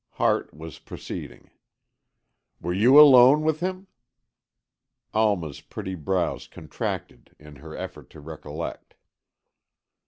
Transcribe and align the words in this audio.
Hart 0.13 0.51
was 0.51 0.79
proceeding. 0.79 1.51
"Were 2.59 2.73
you 2.73 2.99
alone 2.99 3.43
with 3.43 3.59
him?" 3.59 3.85
Alma's 5.13 5.61
pretty 5.61 5.93
brows 5.93 6.47
contracted 6.47 7.35
in 7.37 7.57
her 7.57 7.77
effort 7.77 8.09
to 8.09 8.19
recollect. 8.19 8.95